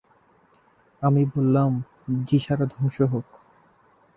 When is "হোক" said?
3.03-3.27